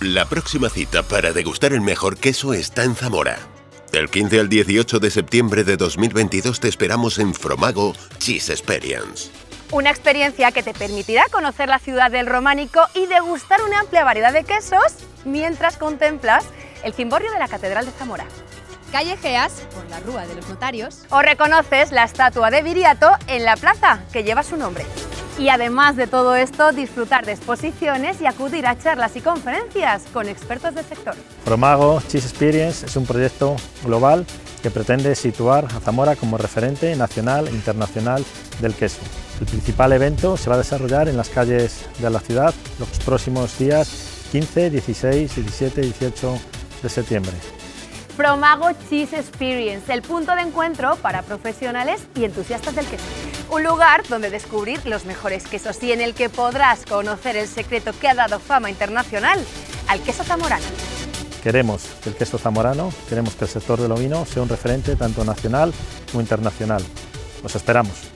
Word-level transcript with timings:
La 0.00 0.26
próxima 0.26 0.68
cita 0.68 1.02
para 1.02 1.32
degustar 1.32 1.72
el 1.72 1.80
mejor 1.80 2.18
queso 2.18 2.52
está 2.52 2.84
en 2.84 2.94
Zamora. 2.94 3.38
Del 3.92 4.10
15 4.10 4.40
al 4.40 4.50
18 4.50 4.98
de 4.98 5.10
septiembre 5.10 5.64
de 5.64 5.78
2022 5.78 6.60
te 6.60 6.68
esperamos 6.68 7.18
en 7.18 7.32
Fromago 7.32 7.94
Cheese 8.18 8.50
Experience. 8.50 9.30
Una 9.72 9.88
experiencia 9.88 10.52
que 10.52 10.62
te 10.62 10.74
permitirá 10.74 11.24
conocer 11.32 11.70
la 11.70 11.78
ciudad 11.78 12.10
del 12.10 12.26
románico 12.26 12.82
y 12.92 13.06
degustar 13.06 13.62
una 13.62 13.80
amplia 13.80 14.04
variedad 14.04 14.34
de 14.34 14.44
quesos 14.44 14.98
mientras 15.24 15.78
contemplas 15.78 16.44
el 16.84 16.92
cimborrio 16.92 17.32
de 17.32 17.38
la 17.38 17.48
Catedral 17.48 17.86
de 17.86 17.92
Zamora. 17.92 18.26
Callejeas 18.92 19.62
por 19.74 19.88
la 19.88 20.00
Rúa 20.00 20.26
de 20.26 20.34
los 20.34 20.46
Notarios. 20.46 21.06
O 21.08 21.22
reconoces 21.22 21.90
la 21.90 22.04
estatua 22.04 22.50
de 22.50 22.60
Viriato 22.60 23.08
en 23.28 23.44
la 23.46 23.56
plaza 23.56 24.00
que 24.12 24.24
lleva 24.24 24.42
su 24.42 24.58
nombre. 24.58 24.84
Y 25.38 25.50
además 25.50 25.96
de 25.96 26.06
todo 26.06 26.34
esto, 26.34 26.72
disfrutar 26.72 27.26
de 27.26 27.32
exposiciones 27.32 28.20
y 28.22 28.26
acudir 28.26 28.66
a 28.66 28.78
charlas 28.78 29.16
y 29.16 29.20
conferencias 29.20 30.04
con 30.12 30.28
expertos 30.28 30.74
del 30.74 30.84
sector. 30.86 31.14
Promago 31.44 32.00
Cheese 32.08 32.26
Experience 32.26 32.86
es 32.86 32.96
un 32.96 33.04
proyecto 33.04 33.56
global 33.84 34.24
que 34.62 34.70
pretende 34.70 35.14
situar 35.14 35.66
a 35.66 35.80
Zamora 35.80 36.16
como 36.16 36.38
referente 36.38 36.96
nacional 36.96 37.48
e 37.48 37.50
internacional 37.50 38.24
del 38.60 38.74
queso. 38.74 39.00
El 39.38 39.46
principal 39.46 39.92
evento 39.92 40.38
se 40.38 40.48
va 40.48 40.54
a 40.56 40.58
desarrollar 40.58 41.08
en 41.08 41.18
las 41.18 41.28
calles 41.28 41.84
de 41.98 42.08
la 42.08 42.20
ciudad 42.20 42.54
los 42.78 42.88
próximos 43.04 43.58
días 43.58 44.28
15, 44.32 44.70
16, 44.70 45.36
17 45.36 45.80
y 45.82 45.84
18 45.84 46.38
de 46.82 46.88
septiembre. 46.88 47.32
Promago 48.16 48.70
Cheese 48.88 49.18
Experience, 49.18 49.92
el 49.92 50.00
punto 50.00 50.34
de 50.34 50.40
encuentro 50.40 50.96
para 50.96 51.22
profesionales 51.22 52.00
y 52.14 52.24
entusiastas 52.24 52.74
del 52.74 52.86
queso. 52.86 53.04
Un 53.50 53.62
lugar 53.62 54.04
donde 54.08 54.30
descubrir 54.30 54.84
los 54.86 55.04
mejores 55.04 55.46
quesos 55.46 55.82
y 55.82 55.92
en 55.92 56.00
el 56.00 56.14
que 56.14 56.30
podrás 56.30 56.86
conocer 56.86 57.36
el 57.36 57.46
secreto 57.46 57.92
que 58.00 58.08
ha 58.08 58.14
dado 58.14 58.40
fama 58.40 58.70
internacional 58.70 59.38
al 59.88 60.00
queso 60.00 60.24
zamorano. 60.24 60.64
Queremos 61.42 61.84
que 62.02 62.08
el 62.08 62.16
queso 62.16 62.38
zamorano, 62.38 62.90
queremos 63.08 63.34
que 63.34 63.44
el 63.44 63.50
sector 63.50 63.80
del 63.80 63.92
ovino 63.92 64.24
sea 64.24 64.42
un 64.42 64.48
referente 64.48 64.96
tanto 64.96 65.22
nacional 65.22 65.72
como 66.10 66.22
internacional. 66.22 66.82
Los 67.42 67.54
esperamos. 67.54 68.15